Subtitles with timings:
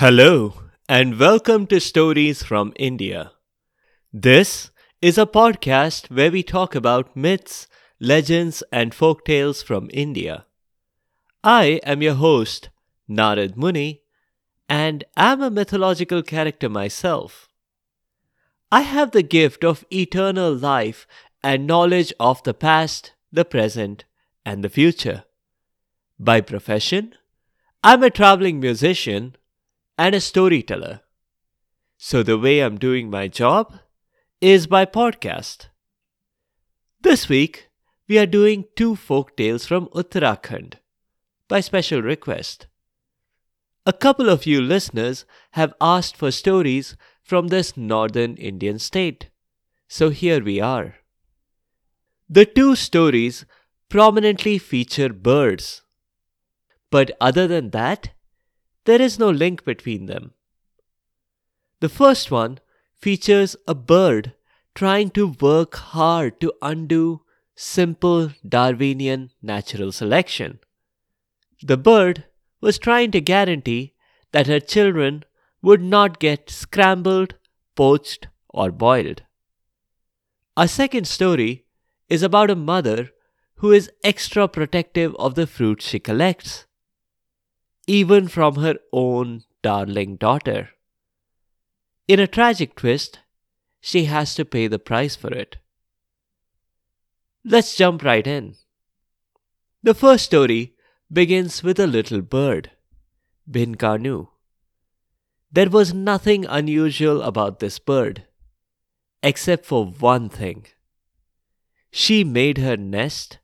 [0.00, 0.52] Hello,
[0.90, 3.32] and welcome to Stories from India.
[4.12, 4.70] This
[5.00, 7.66] is a podcast where we talk about myths,
[7.98, 10.44] legends, and folk tales from India.
[11.42, 12.68] I am your host,
[13.08, 14.02] Narad Muni,
[14.68, 17.48] and am a mythological character myself.
[18.70, 21.06] I have the gift of eternal life
[21.42, 24.04] and knowledge of the past, the present,
[24.44, 25.24] and the future.
[26.18, 27.14] By profession,
[27.82, 29.36] I'm a traveling musician
[29.98, 31.00] and a storyteller.
[31.96, 33.78] So the way I'm doing my job
[34.40, 35.68] is by podcast.
[37.00, 37.68] This week,
[38.08, 40.74] we are doing two folk tales from Uttarakhand
[41.48, 42.66] by special request.
[43.86, 49.30] A couple of you listeners have asked for stories from this northern Indian state.
[49.88, 50.96] So here we are.
[52.28, 53.46] The two stories
[53.88, 55.82] prominently feature birds.
[56.90, 58.10] But other than that,
[58.86, 60.32] there is no link between them.
[61.80, 62.58] The first one
[62.96, 64.32] features a bird
[64.74, 67.22] trying to work hard to undo
[67.54, 70.58] simple Darwinian natural selection.
[71.62, 72.24] The bird
[72.60, 73.94] was trying to guarantee
[74.32, 75.24] that her children
[75.62, 77.34] would not get scrambled,
[77.74, 79.22] poached, or boiled.
[80.56, 81.64] Our second story
[82.08, 83.10] is about a mother
[83.56, 86.66] who is extra protective of the fruit she collects,
[87.86, 90.70] even from her own darling daughter.
[92.08, 93.20] In a tragic twist,
[93.80, 95.58] she has to pay the price for it.
[97.44, 98.56] Let's jump right in.
[99.82, 100.74] The first story
[101.12, 102.72] begins with a little bird,
[103.48, 104.28] Bhinkanu.
[105.52, 108.24] There was nothing unusual about this bird,
[109.22, 110.66] except for one thing.
[111.92, 113.38] She made her nest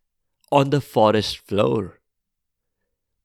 [0.51, 2.02] on the forest floor.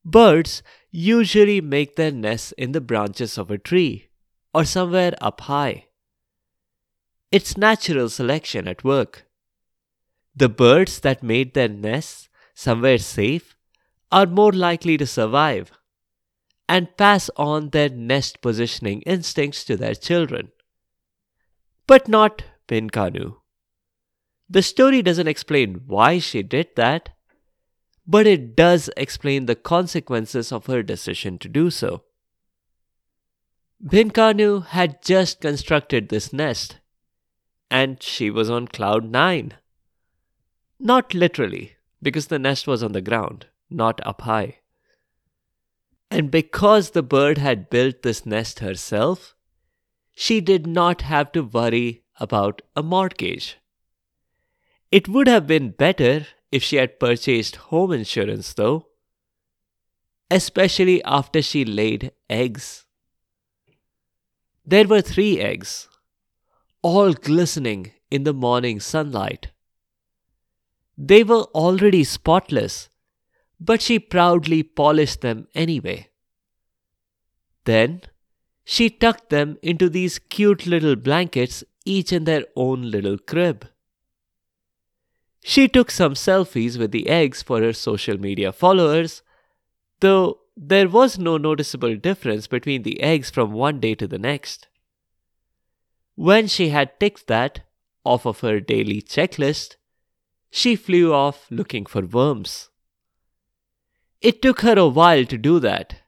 [0.10, 4.08] Birds usually make their nests in the branches of a tree
[4.54, 5.88] or somewhere up high.
[7.30, 9.28] It's natural selection at work.
[10.34, 13.58] The birds that made their nests somewhere safe
[14.10, 15.74] are more likely to survive
[16.70, 20.54] and pass on their nest positioning instincts to their children.
[21.86, 23.36] But not Bhinkanu.
[24.50, 27.10] The story doesn't explain why she did that,
[28.08, 32.04] but it does explain the consequences of her decision to do so.
[33.86, 36.78] Bhinkanu had just constructed this nest,
[37.70, 39.56] and she was on cloud nine.
[40.80, 44.60] Not literally, because the nest was on the ground not up high.
[46.10, 49.36] And because the bird had built this nest herself,
[50.14, 53.58] she did not have to worry about a mortgage.
[54.92, 58.88] It would have been better if she had purchased home insurance, though,
[60.32, 62.86] especially after she laid eggs.
[64.66, 65.88] There were three eggs,
[66.82, 69.52] all glistening in the morning sunlight.
[70.98, 72.90] They were already spotless
[73.60, 76.10] but she proudly polished them anyway.
[77.66, 78.02] Then
[78.64, 83.68] she tucked them into these cute little blankets, each in their own little crib.
[85.50, 89.22] She took some selfies with the eggs for her social media followers,
[90.02, 94.68] though there was no noticeable difference between the eggs from one day to the next.
[96.16, 97.62] When she had ticked that
[98.04, 99.78] off of her daily checklist,
[100.50, 102.70] she flew off looking for worms.
[104.20, 106.02] It took her a while to do that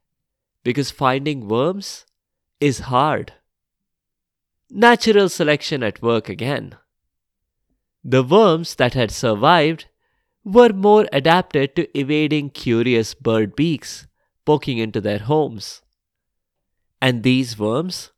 [0.66, 2.06] because finding worms
[2.60, 3.32] is hard.
[4.70, 6.76] Natural selection at work again.
[8.04, 9.86] The worms that had survived
[10.44, 14.08] were more adapted to evading curious bird beaks
[14.46, 15.82] poking into their homes.
[17.02, 18.12] And these worms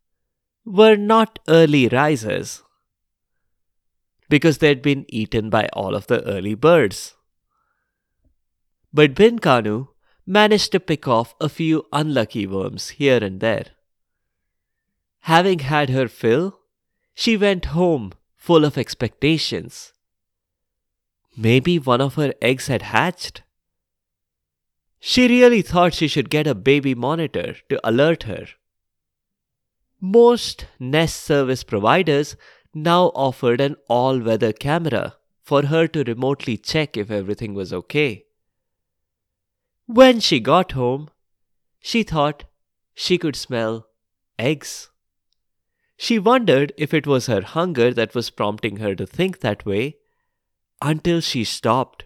[0.64, 2.63] were not early risers
[4.30, 7.16] because they'd been eaten by all of the early birds.
[8.94, 9.89] But Bhinkanu
[10.25, 13.66] managed to pick off a few unlucky worms here and there.
[15.22, 16.60] Having had her fill,
[17.13, 19.94] she went home full of expectations.
[21.38, 23.44] Maybe one of her eggs had hatched.
[25.00, 28.48] She really thought she should get a baby monitor to alert her.
[30.00, 32.36] Most Nest service providers
[32.74, 38.26] now offered an all weather camera for her to remotely check if everything was okay.
[39.86, 41.10] When she got home,
[41.80, 42.46] she thought
[42.96, 43.88] she could smell
[44.40, 44.91] eggs.
[46.01, 49.98] She wondered if it was her hunger that was prompting her to think that way
[50.81, 52.06] until she stopped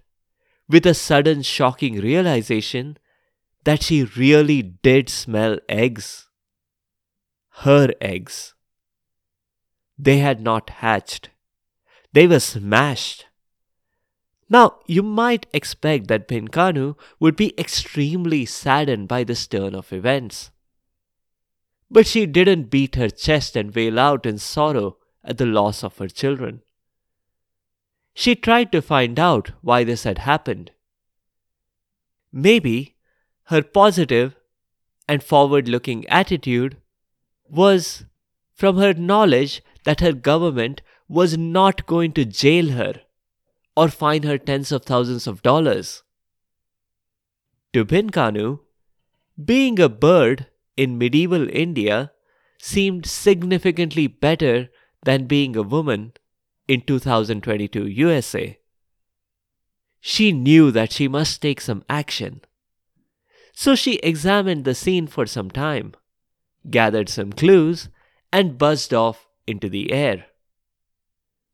[0.67, 2.97] with a sudden shocking realization
[3.63, 6.27] that she really did smell eggs.
[7.59, 8.53] her eggs.
[9.97, 11.29] They had not hatched.
[12.11, 13.27] They were smashed.
[14.49, 20.51] Now, you might expect that Bhinkanu would be extremely saddened by this turn of events.
[21.95, 25.97] But she didn't beat her chest and wail out in sorrow at the loss of
[25.99, 26.61] her children.
[28.13, 30.71] She tried to find out why this had happened.
[32.33, 32.97] Maybe
[33.43, 34.35] her positive
[35.07, 36.75] and forward looking attitude
[37.47, 38.03] was
[38.53, 42.95] from her knowledge that her government was not going to jail her
[43.77, 46.03] or fine her tens of thousands of dollars.
[47.71, 48.59] To Bhinkanu,
[49.45, 52.11] being a bird in medieval India
[52.59, 54.69] seemed significantly better
[55.03, 56.13] than being a woman
[56.67, 58.59] in 2022 USA.
[59.99, 62.41] She knew that she must take some action.
[63.53, 65.93] So she examined the scene for some time,
[66.69, 67.89] gathered some clues,
[68.31, 70.25] and buzzed off into the air.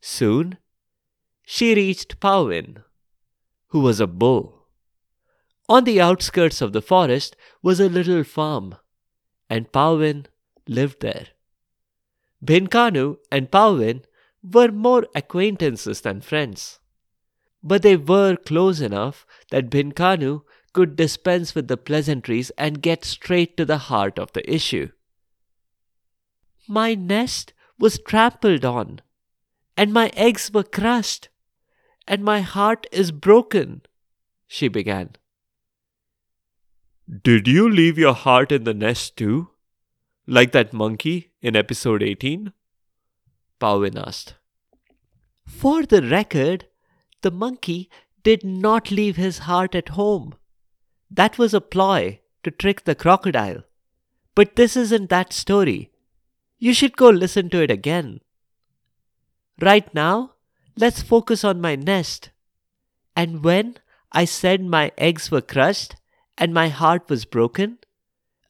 [0.02, 0.58] Soon,
[1.44, 2.84] she reached Pauvin,
[3.68, 4.68] who was a bull.
[5.70, 8.76] On the outskirts of the forest was a little farm,
[9.52, 10.28] and Pauvin
[10.66, 11.28] lived there.
[12.44, 14.06] Bhinkanu and Pauvin
[14.42, 16.80] were more acquaintances than friends,
[17.62, 23.58] but they were close enough that Bhinkanu could dispense with the pleasantries and get straight
[23.58, 24.90] to the heart of the issue.
[26.66, 29.02] My nest was trampled on,
[29.76, 31.28] and my eggs were crushed,
[32.08, 33.82] and my heart is broken,
[34.48, 35.18] she began.
[37.12, 39.50] Did you leave your heart in the nest too?
[40.26, 42.54] Like that monkey in episode 18?
[43.60, 44.36] Pauvin asked.
[45.46, 46.68] For the record,
[47.22, 47.90] the monkey
[48.24, 50.36] did not leave his heart at home.
[51.10, 53.66] That was a ploy to trick the crocodile.
[54.34, 55.92] But this isn't that story.
[56.60, 58.22] You should go listen to it again.
[59.60, 60.36] Right now,
[60.78, 62.30] let's focus on my nest.
[63.18, 63.80] And when
[64.14, 65.98] I said my eggs were crushed
[66.42, 67.78] and my heart was broken,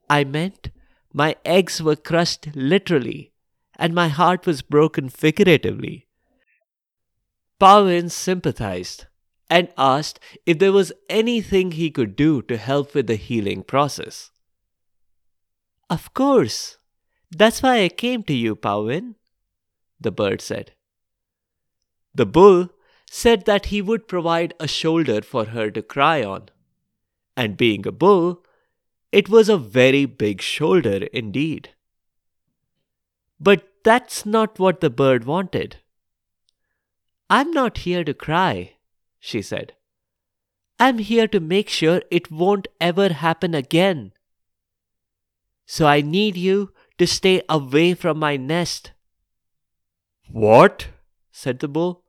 [0.09, 0.71] I meant
[1.13, 3.33] my eggs were crushed literally
[3.77, 6.07] and my heart was broken figuratively.
[7.59, 9.07] Pauvin sympathized
[9.49, 14.31] and asked if there was anything he could do to help with the healing process.
[15.89, 16.77] Of course.
[17.29, 19.15] That's why I came to you, Pauvin,
[19.99, 20.71] the bird said.
[22.15, 22.69] The bull
[23.09, 26.49] said that he would provide a shoulder for her to cry on.
[27.41, 28.45] And being a bull,
[29.11, 31.69] it was a very big shoulder indeed.
[33.39, 35.77] But that's not what the bird wanted.
[37.31, 38.73] I'm not here to cry,
[39.19, 39.73] she said.
[40.79, 44.13] I'm here to make sure it won't ever happen again.
[45.65, 48.91] So I need you to stay away from my nest.
[50.29, 50.89] What?
[51.31, 52.03] said the bull.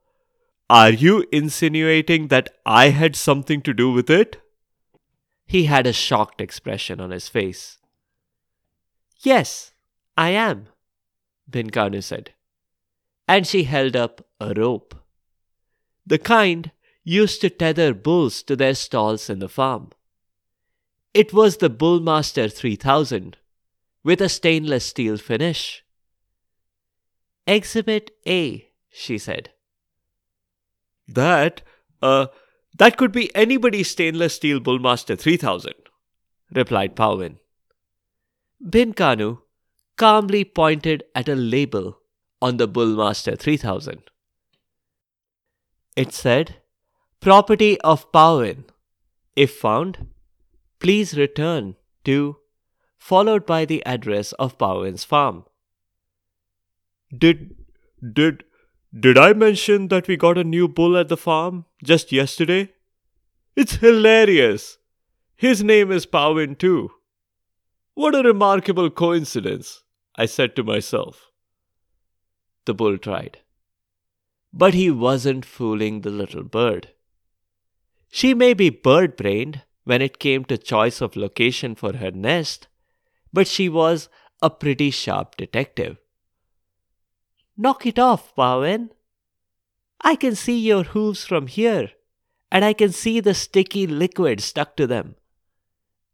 [0.69, 4.42] Are you insinuating that I had something to do with it?
[5.53, 7.77] He had a shocked expression on his face.
[9.19, 9.71] Yes,
[10.17, 10.69] I am,
[11.47, 12.31] Bhinkanu said.
[13.27, 14.95] And she held up a rope.
[16.07, 16.71] The kind
[17.03, 19.91] used to tether bulls to their stalls in the farm.
[21.13, 23.37] It was the Bullmaster 3000
[24.03, 25.85] with a stainless steel finish.
[27.45, 29.51] Exhibit A, she said.
[31.07, 31.61] That,
[32.01, 32.25] uh,
[32.77, 35.73] that could be anybody's stainless steel Bullmaster 3000,
[36.53, 37.39] replied Pauvin.
[38.63, 39.39] Bhinkanu
[39.97, 41.99] calmly pointed at a label
[42.41, 44.03] on the Bullmaster 3000.
[45.95, 46.57] It said,
[47.19, 48.65] Property of Powin.
[49.35, 50.07] If found,
[50.79, 51.75] please return
[52.05, 52.37] to,
[52.97, 55.45] followed by the address of Powin's farm.
[57.15, 57.55] Did,
[58.13, 58.43] did,
[58.97, 62.71] did I mention that we got a new bull at the farm just yesterday?
[63.55, 64.77] It's hilarious.
[65.35, 66.91] His name is Pauvin too.
[67.95, 69.83] What a remarkable coincidence,
[70.15, 71.31] I said to myself.
[72.65, 73.39] The bull tried.
[74.51, 76.89] But he wasn't fooling the little bird.
[78.11, 82.67] She may be bird brained when it came to choice of location for her nest,
[83.31, 84.07] but she was
[84.41, 85.97] a pretty sharp detective.
[87.55, 88.89] Knock it off, Pauvin.
[90.01, 91.91] I can see your hooves from here,
[92.51, 95.15] and I can see the sticky liquid stuck to them.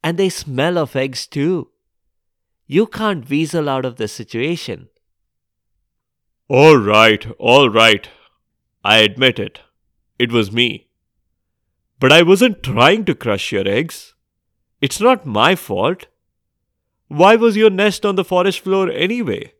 [0.03, 1.69] And they smell of eggs too.
[2.67, 4.89] You can't weasel out of the situation.
[6.47, 8.07] All right, all right.
[8.83, 9.59] I admit it.
[10.17, 10.87] It was me.
[11.99, 14.13] But I wasn't trying to crush your eggs.
[14.81, 16.07] It's not my fault.
[17.07, 19.53] Why was your nest on the forest floor anyway?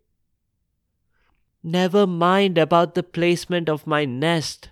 [1.64, 4.70] Never mind about the placement of my nest.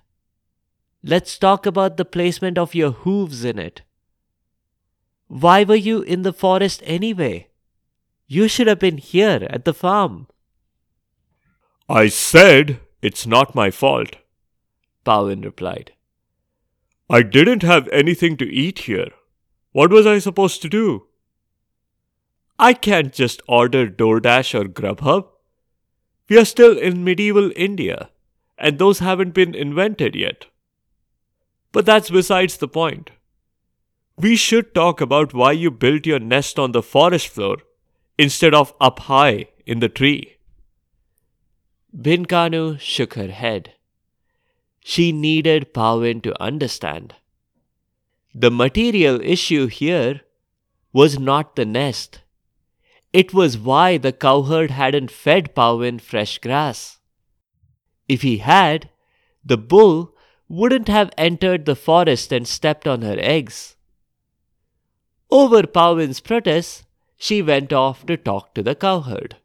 [1.04, 3.82] Let's talk about the placement of your hooves in it.
[5.28, 7.50] Why were you in the forest anyway?
[8.28, 10.28] You should have been here at the farm.
[11.90, 14.18] I said it's not my fault,
[15.06, 15.94] Powin replied.
[17.10, 19.12] I didn't have anything to eat here.
[19.72, 21.08] What was I supposed to do?
[22.60, 25.28] I can't just order DoorDash or Grubhub.
[26.30, 28.10] We are still in medieval India,
[28.58, 30.48] and those haven't been invented yet.
[31.72, 33.12] But that's besides the point.
[34.18, 37.58] We should talk about why you built your nest on the forest floor
[38.18, 40.38] instead of up high in the tree.
[41.96, 43.74] Bhinkanu shook her head.
[44.80, 47.16] She needed Powin to understand.
[48.34, 50.22] The material issue here
[50.94, 52.22] was not the nest.
[53.14, 57.00] It was why the cowherd hadn't fed Powin fresh grass.
[58.08, 58.90] If he had,
[59.44, 60.14] the bull
[60.50, 63.76] wouldn't have entered the forest and stepped on her eggs.
[65.30, 66.86] Over Powin's protest,
[67.18, 69.38] she went off to talk to the cowherd.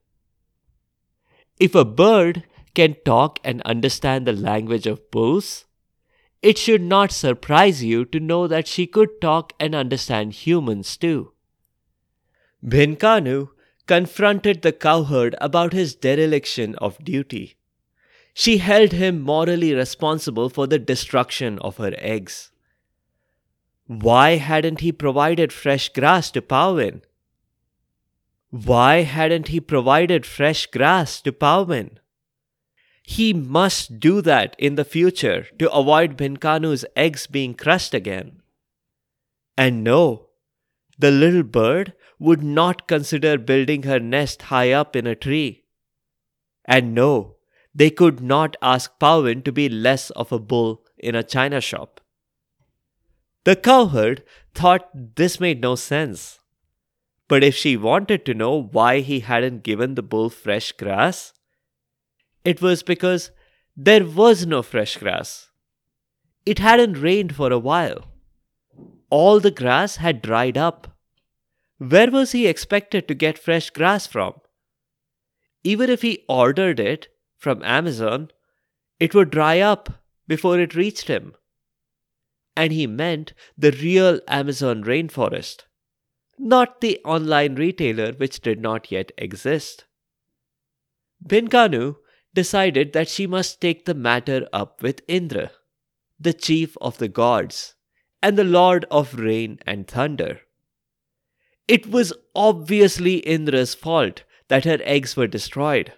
[1.59, 5.65] If a bird can talk and understand the language of bulls,
[6.41, 11.33] it should not surprise you to know that she could talk and understand humans too.
[12.65, 13.49] Bhinkanu
[13.87, 17.57] confronted the cowherd about his dereliction of duty.
[18.35, 22.51] She held him morally responsible for the destruction of her eggs.
[23.87, 27.03] Why hadn't he provided fresh grass to Powin?
[28.51, 31.99] Why hadn't he provided fresh grass to Powin?
[33.03, 38.41] He must do that in the future to avoid Bhinkanu's eggs being crushed again.
[39.57, 40.29] And no,
[40.99, 45.65] the little bird would not consider building her nest high up in a tree.
[46.65, 47.37] And no,
[47.75, 52.01] they could not ask Powin to be less of a bull in a china shop.
[53.45, 54.23] The cowherd
[54.55, 56.39] thought this made no sense.
[57.27, 61.33] But if she wanted to know why he hadn't given the bull fresh grass,
[62.45, 63.33] it was because
[63.77, 65.49] there was no fresh grass.
[66.47, 68.05] It hadn't rained for a while.
[69.11, 70.97] All the grass had dried up.
[71.83, 74.35] Where was he expected to get fresh grass from?
[75.65, 78.31] Even if he ordered it from Amazon,
[79.01, 81.35] it would dry up before it reached him.
[82.55, 85.63] And he meant the real Amazon rainforest,
[86.39, 89.87] not the online retailer which did not yet exist.
[91.27, 91.97] Bhinkanu
[92.33, 95.51] decided that she must take the matter up with Indra,
[96.21, 97.75] the chief of the gods
[98.23, 100.43] and the lord of rain and thunder.
[101.69, 105.93] It was obviously Indra's fault that her eggs were destroyed.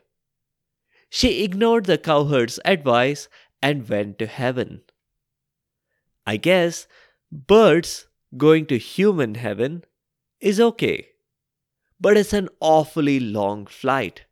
[1.09, 3.29] She ignored the cowherd's advice
[3.63, 4.83] and went to heaven.
[6.27, 6.87] I guess
[7.31, 8.07] birds
[8.37, 9.85] going to human heaven
[10.41, 11.09] is okay,
[12.01, 14.25] but it's an awfully long flight,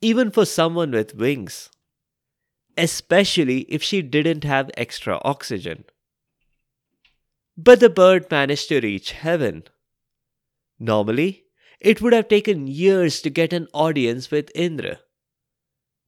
[0.00, 1.70] even for someone with wings,
[2.76, 5.84] especially if she didn't have extra oxygen.
[7.56, 9.64] But the bird managed to reach heaven.
[10.82, 11.44] Normally,
[11.78, 14.98] it would have taken years to get an audience with Indra.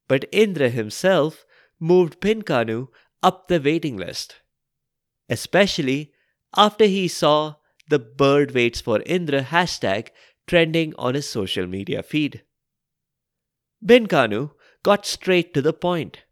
[0.09, 1.47] But Indra himself
[1.79, 2.89] moved Bhinkanu
[3.23, 4.41] up the waiting list,
[5.29, 6.13] especially
[6.57, 7.55] after he saw
[7.89, 10.09] the bird waits for Indra hashtag
[10.49, 12.43] trending on his social media feed.
[13.81, 16.25] Bhinkanu got straight to the point.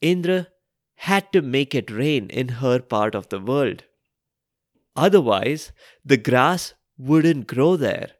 [0.00, 0.46] Indra
[0.94, 3.82] had to make it rain in her part of the world.
[4.94, 5.72] Otherwise,
[6.04, 8.10] the grass wouldn't grow there,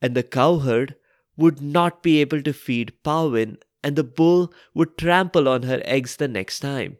[0.00, 0.94] and the cowherd
[1.36, 6.16] would not be able to feed Powin, and the bull would trample on her eggs
[6.16, 6.98] the next time.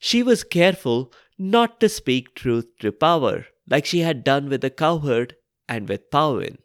[0.00, 4.70] She was careful not to speak truth to power, like she had done with the
[4.70, 5.34] cowherd
[5.68, 6.58] and with Powin.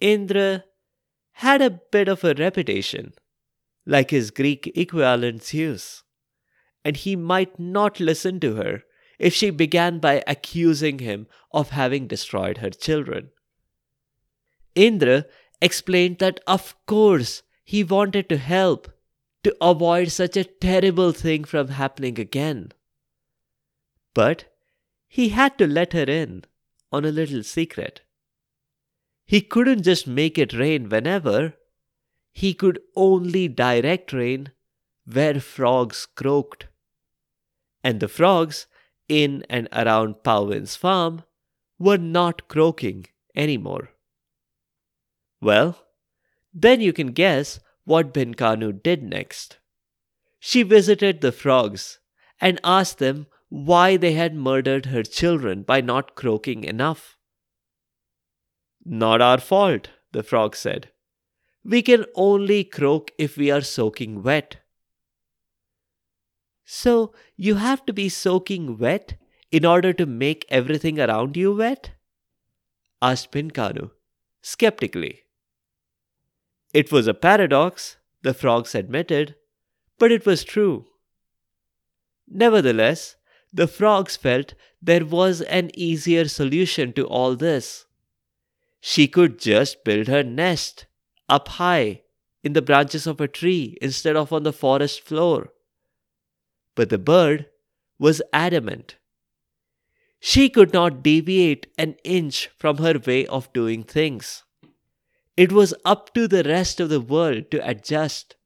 [0.00, 0.64] Indra
[1.32, 3.12] had a bit of a reputation,
[3.86, 6.04] like his Greek equivalent Zeus,
[6.84, 8.82] and he might not listen to her
[9.18, 13.30] if she began by accusing him of having destroyed her children.
[14.74, 15.26] Indra
[15.60, 18.90] explained that of course he wanted to help
[19.44, 22.72] to avoid such a terrible thing from happening again.
[24.14, 24.44] But
[25.08, 26.44] he had to let her in
[26.90, 28.02] on a little secret.
[29.26, 31.54] He couldn't just make it rain whenever.
[32.32, 34.52] He could only direct rain
[35.10, 36.68] where frogs croaked.
[37.82, 38.66] And the frogs
[39.08, 41.24] in and around Powin's farm
[41.78, 43.90] were not croaking anymore.
[45.40, 45.78] Well,
[46.54, 49.58] then you can guess what Bhinkanu did next.
[50.38, 51.98] She visited the frogs
[52.40, 57.18] and asked them why they had murdered her children by not croaking enough.
[58.84, 60.90] Not our fault, the frog said.
[61.64, 64.61] We can only croak if we are soaking wet.
[66.74, 69.18] So you have to be soaking wet
[69.50, 71.90] in order to make everything around you wet?
[73.02, 73.90] asked Bhinkanu,
[74.40, 75.24] skeptically.
[76.72, 79.34] It was a paradox, the frogs admitted,
[79.98, 80.86] but it was true.
[82.26, 83.16] Nevertheless,
[83.52, 87.84] the frogs felt there was an easier solution to all this.
[88.80, 90.86] She could just build her nest
[91.28, 92.00] up high
[92.42, 95.51] in the branches of a tree instead of on the forest floor.
[96.74, 97.46] But the bird
[97.98, 98.96] was adamant.
[100.20, 104.44] She could not deviate an inch from her way of doing things.
[105.36, 108.36] It was up to the rest of the world to adjust.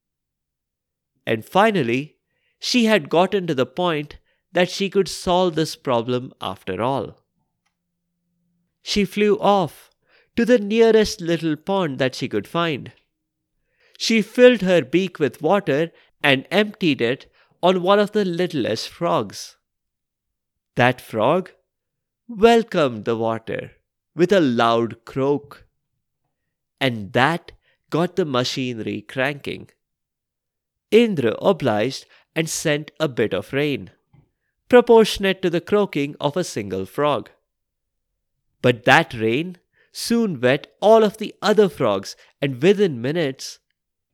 [1.26, 2.16] And finally,
[2.58, 4.18] she had gotten to the point
[4.52, 7.20] that she could solve this problem after all.
[8.82, 9.90] She flew off
[10.36, 12.92] to the nearest little pond that she could find.
[13.98, 15.90] She filled her beak with water
[16.22, 17.30] and emptied it
[17.62, 19.56] on one of the littlest frogs.
[20.74, 21.52] That frog
[22.28, 23.72] welcomed the water
[24.14, 25.66] with a loud croak,
[26.80, 27.52] and that
[27.90, 29.70] got the machinery cranking.
[30.90, 33.90] Indra obliged and sent a bit of rain,
[34.68, 37.30] proportionate to the croaking of a single frog.
[38.62, 39.58] But that rain
[39.92, 43.58] soon wet all of the other frogs, and within minutes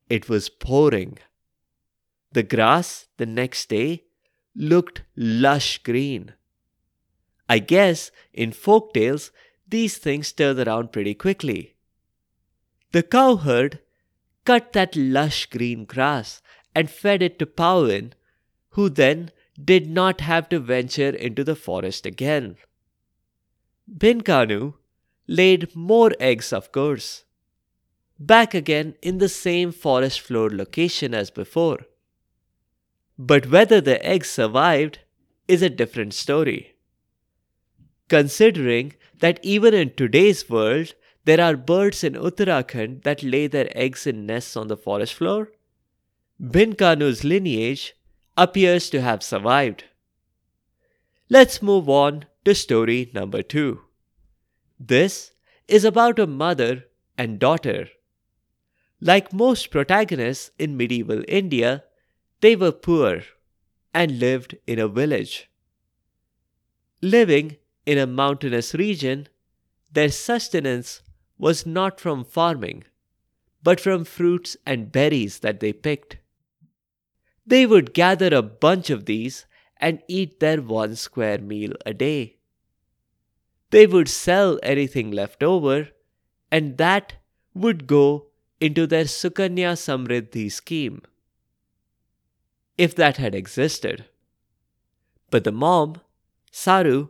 [0.08, 1.18] it was pouring.
[2.32, 4.04] The grass the next day
[4.54, 6.34] looked lush green.
[7.48, 9.30] I guess in folk tales
[9.68, 11.76] these things turn around pretty quickly.
[12.92, 13.80] The cowherd
[14.44, 16.42] cut that lush green grass
[16.74, 18.14] and fed it to Pauin,
[18.70, 19.30] who then
[19.62, 22.56] did not have to venture into the forest again.
[23.90, 24.74] Bhinkanu
[25.26, 27.24] laid more eggs, of course,
[28.18, 31.86] back again in the same forest floor location as before.
[33.24, 34.98] But whether the eggs survived
[35.46, 36.74] is a different story.
[38.08, 44.08] Considering that even in today's world, there are birds in Uttarakhand that lay their eggs
[44.08, 45.52] in nests on the forest floor,
[46.42, 47.94] Bhinkanu's lineage
[48.36, 49.84] appears to have survived.
[51.30, 53.82] Let's move on to story number two.
[54.80, 55.30] This
[55.68, 57.86] is about a mother and daughter.
[59.00, 61.84] Like most protagonists in medieval India,
[62.42, 63.22] they were poor
[63.94, 65.48] and lived in a village.
[67.00, 69.28] Living in a mountainous region,
[69.90, 71.02] their sustenance
[71.38, 72.84] was not from farming,
[73.62, 76.18] but from fruits and berries that they picked.
[77.46, 82.38] They would gather a bunch of these and eat their one square meal a day.
[83.70, 85.88] They would sell anything left over,
[86.50, 87.14] and that
[87.54, 88.26] would go
[88.60, 91.02] into their Sukanya Samriddhi scheme
[92.78, 94.04] if that had existed.
[95.30, 96.00] But the mom,
[96.50, 97.08] Saru,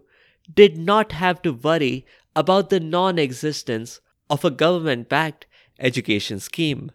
[0.53, 5.47] did not have to worry about the non existence of a government backed
[5.79, 6.91] education scheme.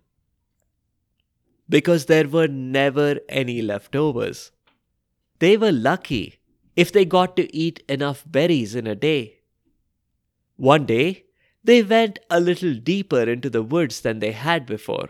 [1.70, 4.52] Because there were never any leftovers.
[5.40, 6.40] They were lucky
[6.76, 9.40] if they got to eat enough berries in a day.
[10.56, 11.26] One day,
[11.64, 15.10] they went a little deeper into the woods than they had before.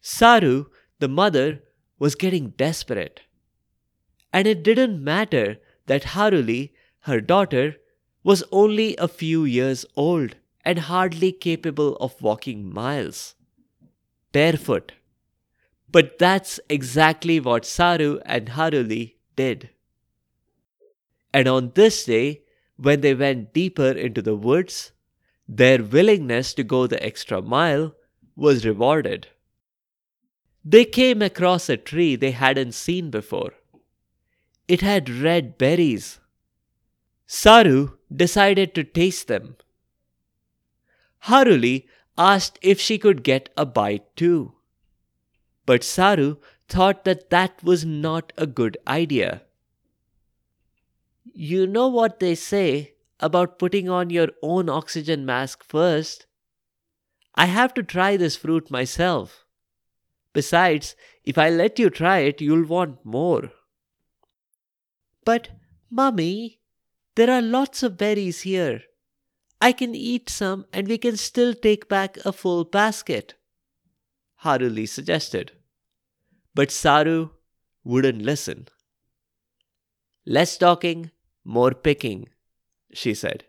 [0.00, 0.66] Saru,
[0.98, 1.62] the mother,
[2.00, 3.20] was getting desperate.
[4.32, 7.76] And it didn't matter that Haruli, her daughter,
[8.24, 10.34] was only a few years old
[10.64, 13.34] and hardly capable of walking miles.
[14.32, 14.92] Barefoot.
[15.90, 19.70] But that's exactly what Saru and Haruli did.
[21.32, 22.42] And on this day,
[22.76, 24.92] when they went deeper into the woods,
[25.48, 27.94] their willingness to go the extra mile
[28.36, 29.28] was rewarded.
[30.64, 33.54] They came across a tree they hadn't seen before.
[34.68, 36.20] It had red berries.
[37.26, 39.56] Saru decided to taste them.
[41.24, 41.86] Haruli
[42.18, 44.54] asked if she could get a bite too.
[45.64, 46.36] But Saru
[46.68, 49.42] thought that that was not a good idea.
[51.32, 56.26] You know what they say about putting on your own oxygen mask first?
[57.34, 59.46] I have to try this fruit myself.
[60.32, 63.50] Besides, if I let you try it, you'll want more.
[65.24, 65.48] But,
[65.90, 66.60] Mummy,
[67.16, 68.82] there are lots of berries here.
[69.60, 73.34] I can eat some and we can still take back a full basket,
[74.42, 75.52] Haruli suggested.
[76.54, 77.30] But Saru
[77.84, 78.68] wouldn't listen.
[80.24, 81.10] Less talking,
[81.44, 82.28] more picking,
[82.92, 83.44] she said.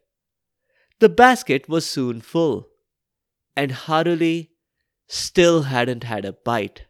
[1.00, 2.70] The basket was soon full,
[3.56, 4.51] and Haruli
[5.12, 6.86] still hadn't had a bite.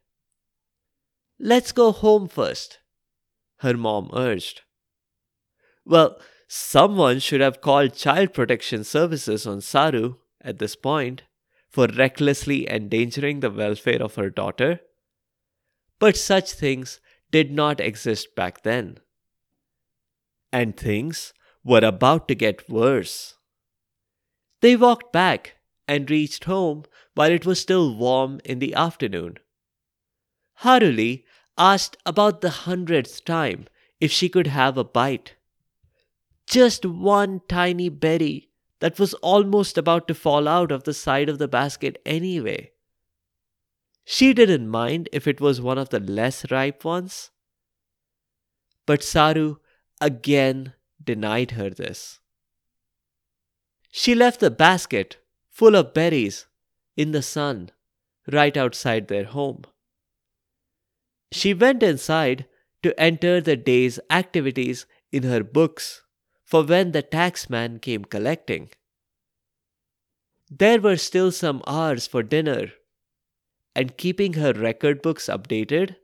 [1.39, 2.77] Let's go home first,
[3.57, 4.61] her mom urged.
[5.85, 11.23] Well, someone should have called Child Protection Services on Saru at this point
[11.67, 14.81] for recklessly endangering the welfare of her daughter.
[15.97, 16.99] But such things
[17.31, 18.99] did not exist back then.
[20.53, 23.33] And things were about to get worse.
[24.61, 25.55] They walked back
[25.87, 26.83] and reached home
[27.15, 29.37] while it was still warm in the afternoon.
[30.61, 31.23] Haruli
[31.57, 33.67] asked about the hundredth time
[33.99, 35.35] if she could have a bite.
[36.47, 41.37] Just one tiny berry that was almost about to fall out of the side of
[41.37, 42.71] the basket anyway.
[44.03, 47.29] She didn't mind if it was one of the less ripe ones.
[48.85, 49.57] But Saru
[50.01, 52.19] again denied her this.
[53.91, 55.17] She left the basket
[55.51, 56.47] full of berries
[56.97, 57.69] in the sun
[58.31, 59.63] right outside their home.
[61.31, 62.45] She went inside
[62.83, 66.03] to enter the day's activities in her books
[66.43, 68.71] for when the taxman came collecting.
[70.49, 72.71] There were still some hours for dinner,
[73.75, 75.95] and keeping her record books updated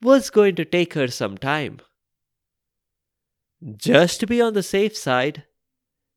[0.00, 1.80] was going to take her some time.
[3.76, 5.44] Just to be on the safe side,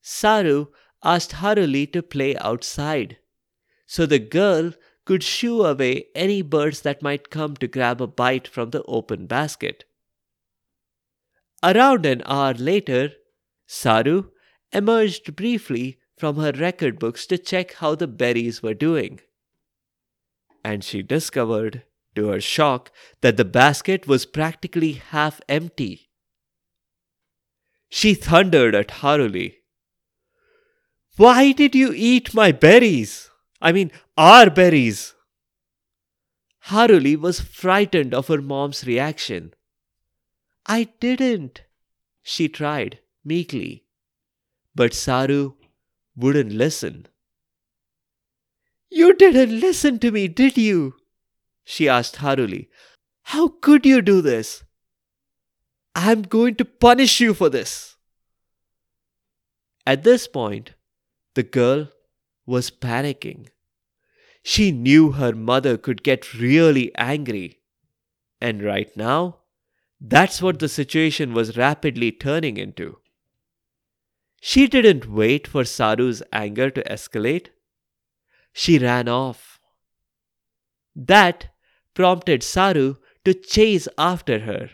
[0.01, 0.67] Saru
[1.03, 3.17] asked Haruli to play outside
[3.93, 4.73] so the girl
[5.05, 9.27] could shoo away any birds that might come to grab a bite from the open
[9.27, 9.83] basket.
[11.61, 13.11] Around an hour later,
[13.67, 14.31] Saru
[14.71, 19.19] emerged briefly from her record books to check how the berries were doing.
[20.63, 21.83] And she discovered,
[22.15, 26.09] to her shock, that the basket was practically half empty.
[27.89, 29.57] She thundered at Haruli.
[31.15, 33.29] Why did you eat my berries?
[33.61, 35.13] I mean, our berries.
[36.67, 39.53] Haruli was frightened of her mom's reaction.
[40.65, 41.61] I didn't,
[42.23, 43.85] she tried meekly.
[44.73, 45.53] But Saru
[46.15, 47.07] wouldn't listen.
[48.89, 50.95] You didn't listen to me, did you?
[51.63, 52.69] she asked Haruli.
[53.23, 54.63] How could you do this?
[55.95, 57.97] I'm going to punish you for this.
[59.85, 60.73] At this point,
[61.35, 61.89] the girl
[62.45, 63.47] was panicking.
[64.43, 67.59] She knew her mother could get really angry.
[68.41, 69.39] And right now,
[70.01, 72.97] that's what the situation was rapidly turning into.
[74.41, 77.47] She didn't wait for Saru's anger to escalate.
[78.51, 79.61] She ran off.
[80.93, 81.53] That
[81.93, 84.69] prompted Saru to chase after her.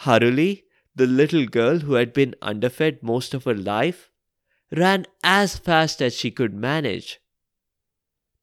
[0.00, 0.62] Haruli,
[0.94, 4.10] the little girl who had been underfed most of her life,
[4.76, 7.20] ran as fast as she could manage.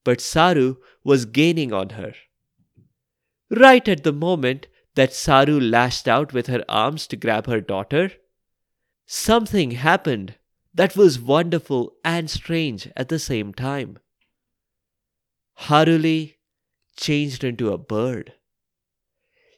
[0.04, 2.14] But Saru was gaining on her.
[3.50, 8.12] Right at the moment that Saru lashed out with her arms to grab her daughter,
[9.06, 10.36] something happened
[10.74, 14.00] that was wonderful and strange at the same time.
[15.60, 16.36] Haruli
[16.98, 18.34] changed into a bird.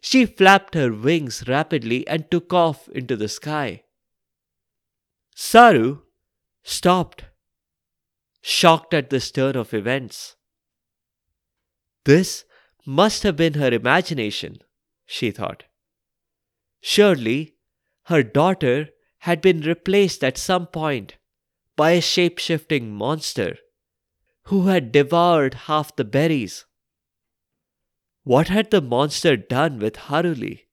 [0.02, 3.84] She flapped her wings rapidly and took off into the sky.
[5.36, 6.02] Saru
[6.64, 7.26] stopped,
[8.42, 10.36] shocked at this turn of events.
[12.06, 12.46] This
[12.86, 14.58] must have been her imagination,
[15.06, 15.64] she thought.
[16.82, 17.56] Surely
[18.06, 21.16] her daughter had been replaced at some point
[21.76, 23.58] by a shape shifting monster
[24.44, 26.66] who had devoured half the berries.
[28.24, 30.68] What had the monster done with Haruli?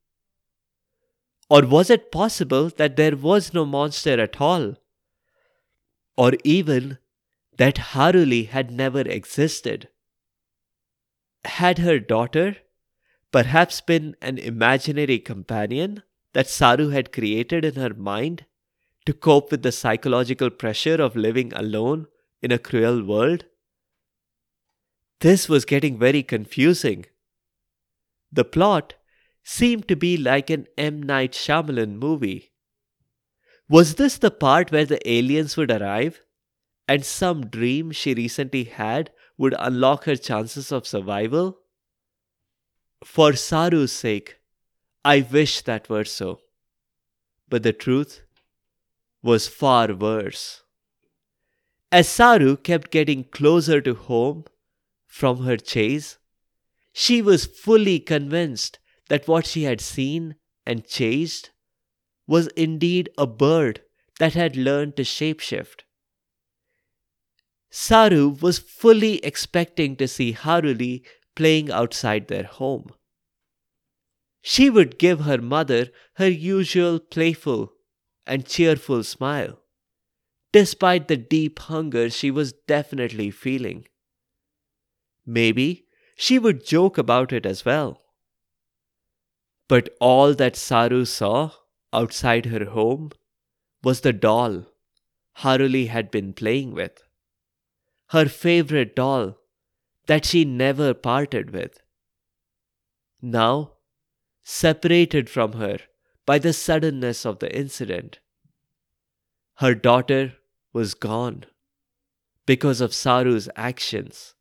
[1.48, 4.76] Or was it possible that there was no monster at all?
[6.20, 6.98] Or even
[7.56, 9.88] that Haruli had never existed?
[11.44, 12.56] Had her daughter
[13.32, 16.02] perhaps been an imaginary companion?
[16.32, 18.44] that Saru had created in her mind
[19.06, 22.06] to cope with the psychological pressure of living alone
[22.42, 23.44] in a cruel world?
[25.20, 27.06] This was getting very confusing.
[28.32, 28.94] The plot
[29.42, 31.02] seemed to be like an M.
[31.02, 32.49] Night Shyamalan movie.
[33.70, 36.22] Was this the part where the aliens would arrive
[36.88, 41.60] and some dream she recently had would unlock her chances of survival?
[43.04, 44.40] For Saru's sake,
[45.04, 46.40] I wish that were so.
[47.48, 48.22] But the truth
[49.22, 50.64] was far worse.
[51.92, 54.46] As Saru kept getting closer to home
[55.06, 56.18] from her chase,
[56.92, 60.34] she was fully convinced that what she had seen
[60.66, 61.52] and chased
[62.26, 63.82] was indeed a bird
[64.18, 65.82] that had learned to shapeshift.
[67.70, 71.04] Saru was fully expecting to see Haruli
[71.34, 72.90] playing outside their home.
[74.42, 77.72] She would give her mother her usual playful
[78.26, 79.62] and cheerful smile,
[80.52, 83.86] despite the deep hunger she was definitely feeling.
[85.24, 88.02] Maybe she would joke about it as well.
[89.68, 91.52] But all that Saru saw
[91.92, 93.10] outside her home
[93.82, 94.66] was the doll
[95.38, 97.02] Haruli had been playing with.
[98.08, 99.38] Her favorite doll
[100.06, 101.80] that she never parted with.
[103.22, 103.72] Now,
[104.42, 105.78] separated from her
[106.26, 108.18] by the suddenness of the incident,
[109.56, 110.34] her daughter
[110.72, 111.44] was gone
[112.46, 114.34] because of Saru's actions.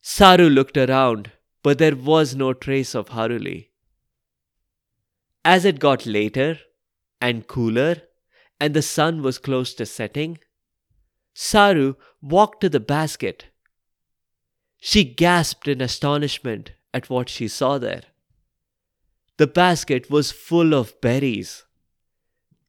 [0.00, 3.68] Saru looked around, but there was no trace of Haruli.
[5.50, 6.58] As it got later
[7.22, 8.02] and cooler,
[8.60, 10.40] and the sun was close to setting,
[11.32, 13.46] Saru walked to the basket.
[14.76, 18.02] She gasped in astonishment at what she saw there.
[19.38, 21.64] The basket was full of berries,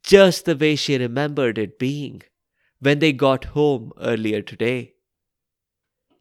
[0.01, 2.21] just the way she remembered it being
[2.79, 4.93] when they got home earlier today.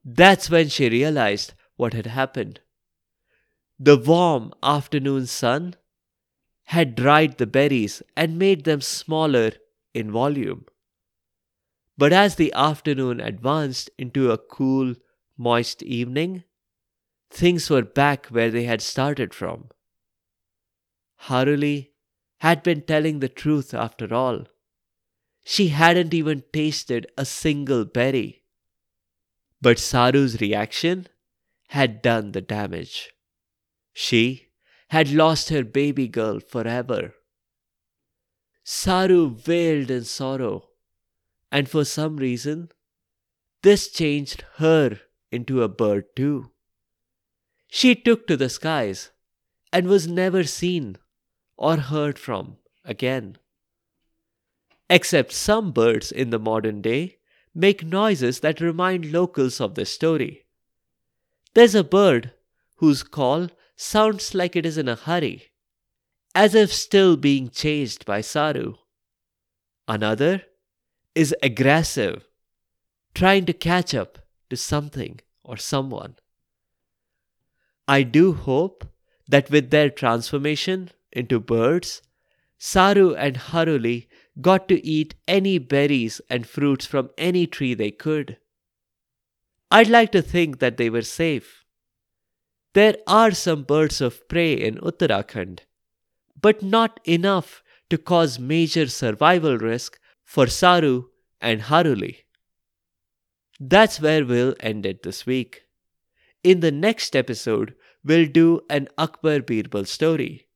[0.04, 2.58] That's when she realized what had happened.
[3.78, 5.76] The warm afternoon sun
[6.68, 9.52] had dried the berries and made them smaller
[9.94, 10.66] in volume.
[11.96, 14.94] But as the afternoon advanced into a cool,
[15.38, 16.44] moist evening,
[17.31, 19.70] things were back where they had started from.
[21.22, 21.92] Haruli
[22.40, 24.44] had been telling the truth after all.
[25.44, 28.44] She hadn't even tasted a single berry.
[29.62, 31.07] But Saru's reaction
[31.68, 33.11] had done the damage.
[33.94, 34.47] She
[34.88, 37.14] had lost her baby girl forever.
[38.64, 40.68] Saru wailed in sorrow,
[41.51, 42.70] and for some reason,
[43.62, 46.51] this changed her into a bird too.
[47.68, 49.11] She took to the skies
[49.72, 50.96] and was never seen
[51.57, 53.37] or heard from again.
[54.88, 57.18] Except some birds in the modern day
[57.55, 60.46] make noises that remind locals of the story.
[61.55, 62.33] There's a bird
[62.77, 65.52] whose call sounds like it is in a hurry,
[66.34, 68.74] as if still being chased by Saru.
[69.86, 70.42] Another
[71.14, 72.26] is aggressive,
[73.14, 74.18] trying to catch up
[74.50, 76.16] to something or someone.
[77.86, 78.84] I do hope
[79.28, 82.02] that with their transformation into birds,
[82.58, 84.08] Saru and Haruli
[84.40, 88.38] got to eat any berries and fruits from any tree they could.
[89.70, 91.57] I'd like to think that they were safe.
[92.74, 95.61] There are some birds of prey in Uttarakhand,
[96.40, 101.04] but not enough to cause major survival risk for Saru
[101.40, 102.24] and Haruli.
[103.59, 105.62] That's where we'll end it this week.
[106.44, 110.46] In the next episode, we'll do an Akbar Birbal story.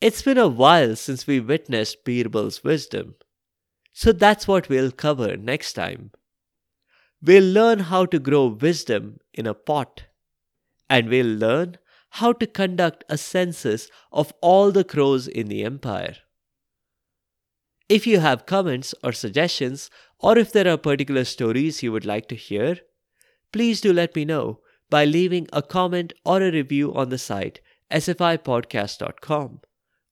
[0.00, 3.14] It's been a while since we witnessed Birbal's wisdom,
[3.92, 6.10] so that's what we'll cover next time.
[7.22, 10.04] We'll learn how to grow wisdom in a pot,
[10.88, 11.78] and we'll learn
[12.10, 16.16] how to conduct a census of all the crows in the empire.
[17.88, 22.28] If you have comments or suggestions, or if there are particular stories you would like
[22.28, 22.78] to hear,
[23.52, 27.60] please do let me know by leaving a comment or a review on the site
[27.92, 29.60] sfipodcast.com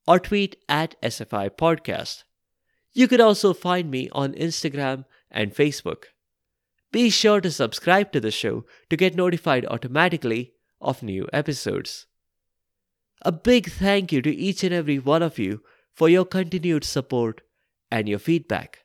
[0.06, 2.22] or tweet at SFI Podcast.
[2.92, 6.04] You can also find me on Instagram and Facebook.
[6.92, 10.54] Be sure to subscribe to the show to get notified automatically
[10.85, 12.07] of new episodes.
[13.23, 17.42] A big thank you to each and every one of you for your continued support
[17.90, 18.85] and your feedback.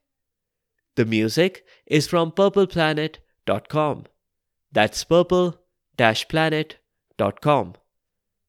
[0.95, 4.05] The music is from purpleplanet.com.
[4.71, 7.73] That's purple-planet.com.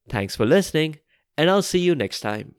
[0.09, 0.99] Thanks for listening,
[1.37, 2.55] and I'll see you next time.